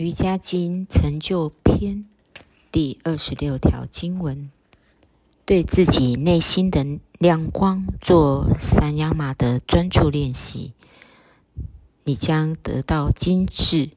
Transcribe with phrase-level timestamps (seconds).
[0.00, 2.06] 瑜伽经成就篇
[2.72, 4.50] 第二十六条经文：
[5.44, 10.72] 对自己内心的亮光做三亚马的专注练习，
[12.04, 13.90] 你将得到精致、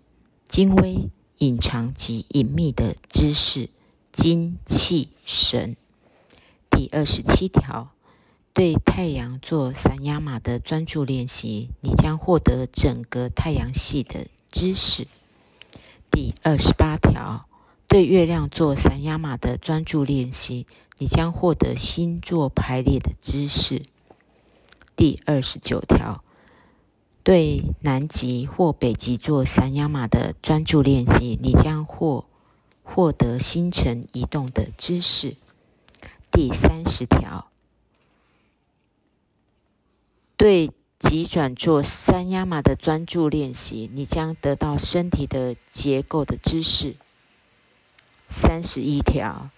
[0.45, 3.69] 精微、隐藏及隐秘的知识、
[4.11, 5.77] 精气神。
[6.69, 7.93] 第二十七条：
[8.51, 15.07] 对太阳做三亚马的专注练习，你将获得整个太阳系的知识。
[16.13, 17.47] 第二十八条，
[17.87, 20.67] 对月亮做三亚马的专注练习，
[20.99, 23.81] 你将获得星座排列的知识。
[24.95, 26.23] 第二十九条，
[27.23, 32.25] 对南极或北极做三亚马的专注练习，你将获
[32.83, 35.35] 获得星辰移动的知识。
[36.31, 37.47] 第三十条，
[40.37, 40.69] 对。
[41.03, 46.95] 急转做三压马的专注练习，你将得到身体的结构的知识。
[48.29, 49.49] 三十一条，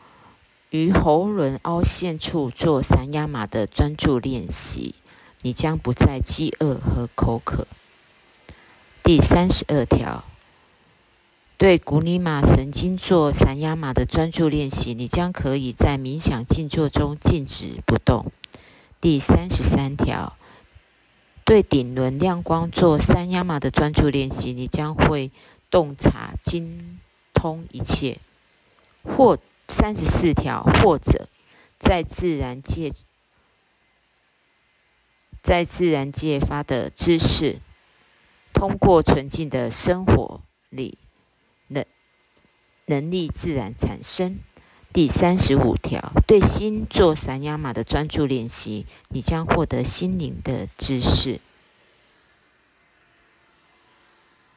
[0.71, 4.95] 于喉轮凹陷处做三压马的专注练习，
[5.43, 7.67] 你将不再饥饿和口渴。
[9.03, 10.25] 第三十二条，
[11.57, 18.31] 对古里马神经做三压马的专注练习，你将可以在冥想静坐中静止不动。
[18.99, 20.35] 第三十三条。
[21.45, 25.31] 对顶轮亮光做三亚马的专注练习，你将会
[25.69, 26.99] 洞察精
[27.33, 28.17] 通一切。
[29.03, 31.29] 或三十四条，或者
[31.77, 32.91] 在自然界，
[35.43, 37.59] 在自然界发的知识，
[38.51, 40.97] 通过纯净的生活里
[41.67, 41.85] 能
[42.87, 44.39] 能力自然产生。
[44.95, 51.41] 第三十五条，对心做散亚马的专注练习，你将获得心灵的知识。